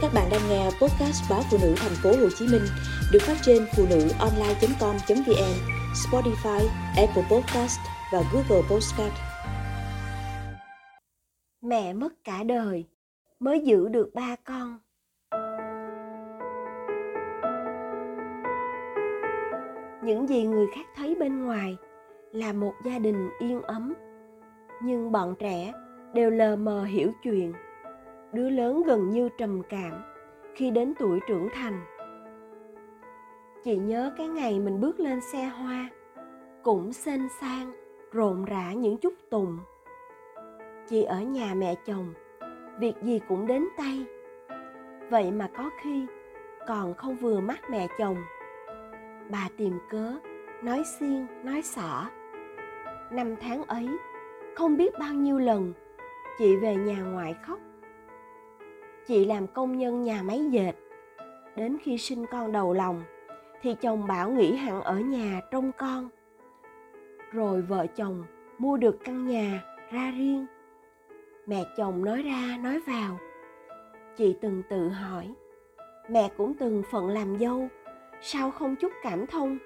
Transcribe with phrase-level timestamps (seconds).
[0.00, 2.62] Các bạn đang nghe podcast báo phụ nữ thành phố Hồ Chí Minh
[3.12, 5.54] được phát trên phụ nữ online.com.vn,
[5.94, 7.78] Spotify, Apple Podcast
[8.12, 9.12] và Google Podcast.
[11.62, 12.84] Mẹ mất cả đời
[13.40, 14.78] mới giữ được ba con.
[20.02, 21.76] Những gì người khác thấy bên ngoài
[22.32, 23.94] là một gia đình yên ấm,
[24.82, 25.72] nhưng bọn trẻ
[26.14, 27.52] đều lờ mờ hiểu chuyện
[28.32, 30.02] đứa lớn gần như trầm cảm
[30.54, 31.80] khi đến tuổi trưởng thành.
[33.64, 35.88] Chị nhớ cái ngày mình bước lên xe hoa,
[36.62, 37.72] cũng xinh sang,
[38.12, 39.58] rộn rã những chút tùng.
[40.88, 42.14] Chị ở nhà mẹ chồng,
[42.78, 44.06] việc gì cũng đến tay.
[45.10, 46.06] Vậy mà có khi
[46.66, 48.16] còn không vừa mắt mẹ chồng.
[49.30, 50.14] Bà tìm cớ,
[50.62, 52.10] nói xiên, nói xỏ.
[53.10, 53.88] Năm tháng ấy,
[54.54, 55.72] không biết bao nhiêu lần,
[56.38, 57.58] chị về nhà ngoại khóc
[59.08, 60.72] chị làm công nhân nhà máy dệt.
[61.56, 63.02] Đến khi sinh con đầu lòng,
[63.62, 66.08] thì chồng bảo nghỉ hẳn ở nhà trông con.
[67.32, 68.24] Rồi vợ chồng
[68.58, 70.46] mua được căn nhà ra riêng.
[71.46, 73.18] Mẹ chồng nói ra, nói vào.
[74.16, 75.34] Chị từng tự hỏi,
[76.08, 77.68] mẹ cũng từng phận làm dâu,
[78.20, 79.58] sao không chút cảm thông,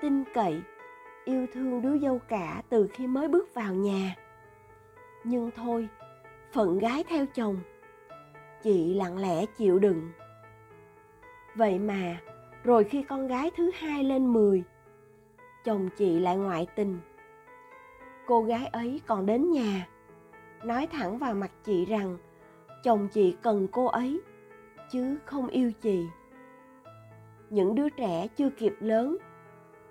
[0.00, 0.60] tin cậy,
[1.24, 4.14] yêu thương đứa dâu cả từ khi mới bước vào nhà?
[5.24, 5.88] Nhưng thôi,
[6.52, 7.56] phận gái theo chồng
[8.64, 10.10] chị lặng lẽ chịu đựng.
[11.54, 12.20] Vậy mà,
[12.64, 14.62] rồi khi con gái thứ hai lên 10
[15.64, 16.98] chồng chị lại ngoại tình.
[18.26, 19.88] Cô gái ấy còn đến nhà,
[20.64, 22.18] nói thẳng vào mặt chị rằng
[22.84, 24.20] chồng chị cần cô ấy,
[24.90, 26.06] chứ không yêu chị.
[27.50, 29.16] Những đứa trẻ chưa kịp lớn,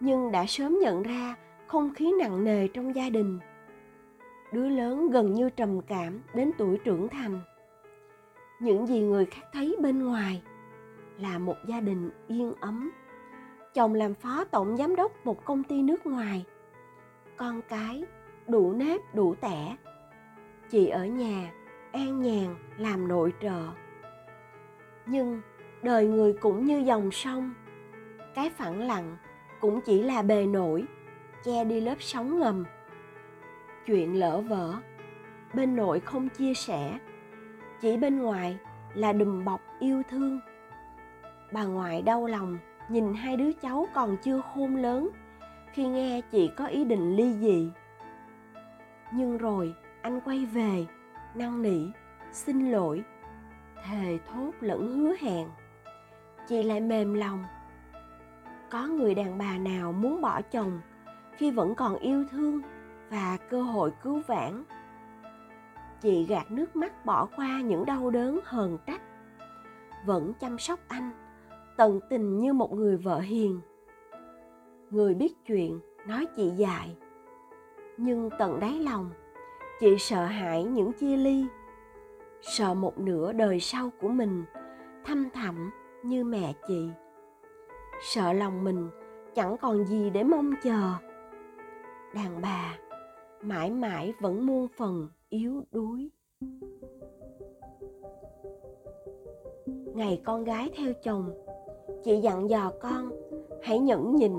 [0.00, 1.34] nhưng đã sớm nhận ra
[1.66, 3.38] không khí nặng nề trong gia đình.
[4.52, 7.40] Đứa lớn gần như trầm cảm đến tuổi trưởng thành
[8.60, 10.42] những gì người khác thấy bên ngoài
[11.18, 12.90] là một gia đình yên ấm.
[13.74, 16.44] Chồng làm phó tổng giám đốc một công ty nước ngoài.
[17.36, 18.04] Con cái
[18.48, 19.76] đủ nếp, đủ tẻ.
[20.70, 21.52] Chị ở nhà,
[21.92, 23.62] an nhàn, làm nội trợ.
[25.06, 25.40] Nhưng
[25.82, 27.54] đời người cũng như dòng sông.
[28.34, 29.16] Cái phẳng lặng
[29.60, 30.84] cũng chỉ là bề nổi,
[31.44, 32.64] che đi lớp sóng ngầm.
[33.86, 34.74] Chuyện lỡ vỡ,
[35.54, 36.98] bên nội không chia sẻ
[37.80, 38.58] chỉ bên ngoài
[38.94, 40.40] là đùm bọc yêu thương.
[41.52, 42.58] Bà ngoại đau lòng
[42.88, 45.08] nhìn hai đứa cháu còn chưa khôn lớn
[45.72, 47.70] khi nghe chị có ý định ly dị.
[49.12, 50.86] Nhưng rồi anh quay về,
[51.34, 51.90] năn nỉ,
[52.32, 53.04] xin lỗi,
[53.84, 55.48] thề thốt lẫn hứa hẹn.
[56.48, 57.44] Chị lại mềm lòng.
[58.70, 60.80] Có người đàn bà nào muốn bỏ chồng
[61.36, 62.60] khi vẫn còn yêu thương
[63.10, 64.64] và cơ hội cứu vãn?
[66.02, 69.02] Chị gạt nước mắt bỏ qua những đau đớn hờn trách.
[70.06, 71.10] Vẫn chăm sóc anh,
[71.76, 73.60] tận tình như một người vợ hiền.
[74.90, 76.96] Người biết chuyện, nói chị dại.
[77.96, 79.10] Nhưng tận đáy lòng,
[79.80, 81.46] chị sợ hãi những chia ly.
[82.42, 84.44] Sợ một nửa đời sau của mình
[85.04, 85.70] thăm thẳm
[86.02, 86.90] như mẹ chị.
[88.02, 88.88] Sợ lòng mình
[89.34, 90.92] chẳng còn gì để mong chờ.
[92.14, 92.78] Đàn bà,
[93.42, 96.10] mãi mãi vẫn muôn phần yếu đuối.
[99.94, 101.30] Ngày con gái theo chồng,
[102.04, 103.10] chị dặn dò con,
[103.62, 104.32] hãy nhẫn nhìn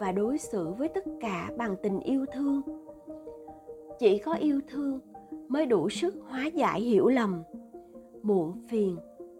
[0.00, 2.62] và đối xử với tất cả bằng tình yêu thương.
[3.98, 5.00] Chỉ có yêu thương
[5.48, 7.42] mới đủ sức hóa giải hiểu lầm,
[8.22, 8.96] muộn phiền,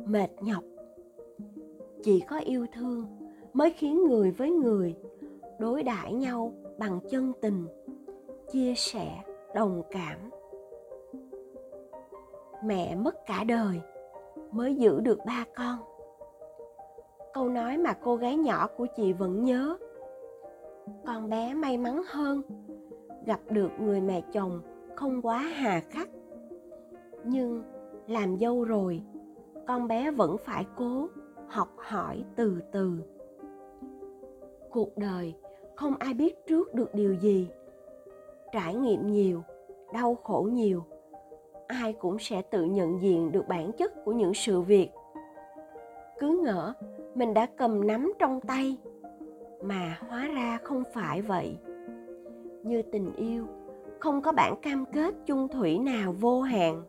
[0.06, 0.64] mệt nhọc.
[2.02, 3.04] Chỉ có yêu thương
[3.52, 4.94] mới khiến người với người
[5.58, 7.66] đối đãi nhau bằng chân tình,
[8.52, 9.24] chia sẻ,
[9.54, 10.39] đồng cảm
[12.64, 13.80] mẹ mất cả đời
[14.50, 15.78] mới giữ được ba con.
[17.32, 19.76] Câu nói mà cô gái nhỏ của chị vẫn nhớ.
[21.06, 22.42] Con bé may mắn hơn,
[23.26, 24.60] gặp được người mẹ chồng
[24.96, 26.08] không quá hà khắc.
[27.24, 27.62] Nhưng
[28.06, 29.02] làm dâu rồi,
[29.66, 31.08] con bé vẫn phải cố
[31.48, 32.92] học hỏi từ từ.
[34.70, 35.34] Cuộc đời
[35.76, 37.48] không ai biết trước được điều gì.
[38.52, 39.42] Trải nghiệm nhiều,
[39.92, 40.84] đau khổ nhiều
[41.70, 44.90] ai cũng sẽ tự nhận diện được bản chất của những sự việc.
[46.18, 46.74] Cứ ngỡ,
[47.14, 48.76] mình đã cầm nắm trong tay,
[49.62, 51.58] mà hóa ra không phải vậy.
[52.62, 53.46] Như tình yêu,
[53.98, 56.82] không có bản cam kết chung thủy nào vô hạn.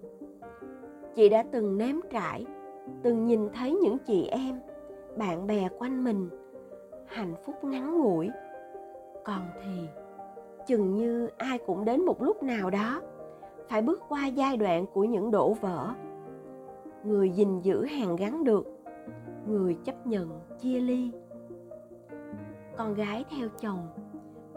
[1.16, 2.46] Chị đã từng nếm trải,
[3.04, 4.60] từng nhìn thấy những chị em,
[5.18, 6.30] bạn bè quanh mình,
[7.06, 8.30] hạnh phúc ngắn ngủi.
[9.24, 9.88] Còn thì,
[10.68, 13.02] chừng như ai cũng đến một lúc nào đó
[13.72, 15.90] phải bước qua giai đoạn của những đổ vỡ.
[17.04, 18.66] Người gìn giữ hàng gắn được,
[19.48, 20.30] người chấp nhận
[20.60, 21.12] chia ly.
[22.78, 23.88] Con gái theo chồng,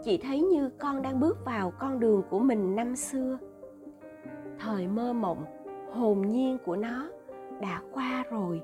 [0.03, 3.37] chị thấy như con đang bước vào con đường của mình năm xưa.
[4.59, 5.45] Thời mơ mộng,
[5.93, 7.09] hồn nhiên của nó
[7.61, 8.61] đã qua rồi.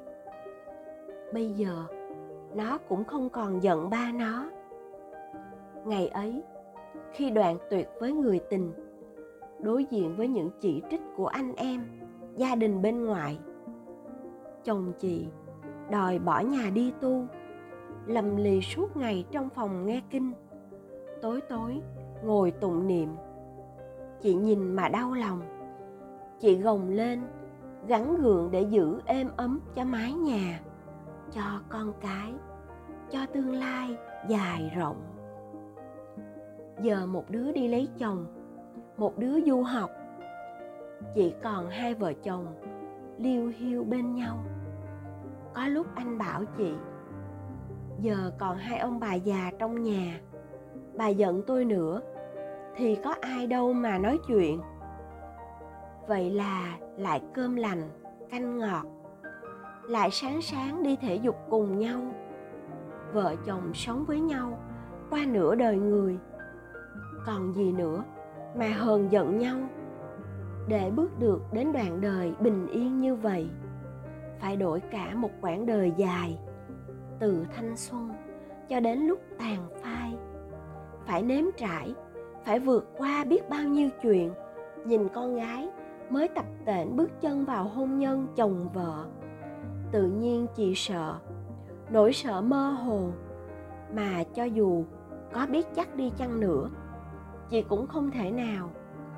[1.33, 1.85] Bây giờ,
[2.55, 4.49] nó cũng không còn giận ba nó.
[5.85, 6.43] Ngày ấy,
[7.11, 8.71] khi đoạn tuyệt với người tình
[9.63, 11.85] đối diện với những chỉ trích của anh em,
[12.35, 13.39] gia đình bên ngoài.
[14.63, 15.27] Chồng chị
[15.91, 17.25] đòi bỏ nhà đi tu,
[18.05, 20.33] lầm lì suốt ngày trong phòng nghe kinh.
[21.21, 21.81] Tối tối,
[22.23, 23.09] ngồi tụng niệm.
[24.21, 25.41] Chị nhìn mà đau lòng.
[26.39, 27.21] Chị gồng lên
[27.87, 30.61] gắn gượng để giữ êm ấm cho mái nhà,
[31.31, 32.33] cho con cái,
[33.11, 33.97] cho tương lai
[34.27, 35.01] dài rộng.
[36.81, 38.25] Giờ một đứa đi lấy chồng
[39.01, 39.89] một đứa du học.
[41.13, 42.45] Chỉ còn hai vợ chồng
[43.17, 44.37] liêu hiu bên nhau.
[45.53, 46.73] Có lúc anh bảo chị,
[47.99, 50.19] giờ còn hai ông bà già trong nhà,
[50.97, 52.01] bà giận tôi nữa,
[52.75, 54.61] thì có ai đâu mà nói chuyện.
[56.07, 57.89] Vậy là lại cơm lành,
[58.29, 58.85] canh ngọt,
[59.83, 61.99] lại sáng sáng đi thể dục cùng nhau.
[63.13, 64.59] Vợ chồng sống với nhau
[65.09, 66.17] qua nửa đời người.
[67.25, 68.03] Còn gì nữa?
[68.55, 69.57] Mà hờn giận nhau.
[70.67, 73.49] Để bước được đến đoạn đời bình yên như vậy,
[74.39, 76.37] phải đổi cả một quãng đời dài,
[77.19, 78.13] từ thanh xuân
[78.69, 80.15] cho đến lúc tàn phai.
[81.05, 81.95] Phải nếm trải,
[82.45, 84.31] phải vượt qua biết bao nhiêu chuyện,
[84.85, 85.69] nhìn con gái
[86.09, 89.05] mới tập tễnh bước chân vào hôn nhân chồng vợ.
[89.91, 91.15] Tự nhiên chị sợ,
[91.89, 93.09] nỗi sợ mơ hồ,
[93.95, 94.83] mà cho dù
[95.33, 96.69] có biết chắc đi chăng nữa
[97.51, 98.69] chị cũng không thể nào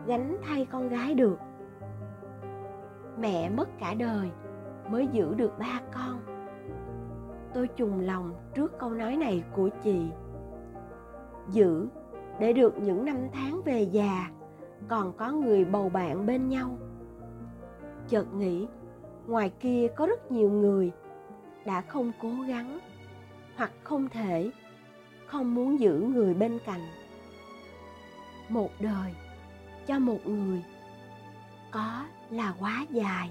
[0.07, 1.37] gánh thay con gái được.
[3.19, 4.29] Mẹ mất cả đời
[4.89, 6.19] mới giữ được ba con.
[7.53, 10.07] Tôi trùng lòng trước câu nói này của chị.
[11.49, 11.87] Giữ
[12.39, 14.29] để được những năm tháng về già,
[14.87, 16.77] còn có người bầu bạn bên nhau.
[18.07, 18.67] Chợt nghĩ,
[19.27, 20.91] ngoài kia có rất nhiều người
[21.65, 22.79] đã không cố gắng
[23.55, 24.51] hoặc không thể,
[25.25, 26.81] không muốn giữ người bên cạnh
[28.53, 29.11] một đời
[29.87, 30.63] cho một người
[31.71, 33.29] có là quá dài.